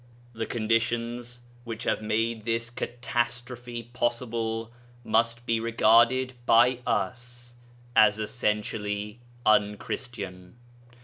[0.33, 4.71] The conditions which have made this catastrophe possible
[5.03, 7.53] must be regarded by us
[7.95, 10.55] as essentially unchristian.